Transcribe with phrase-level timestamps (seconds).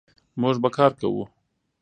[0.41, 1.23] موږ به کار کوو.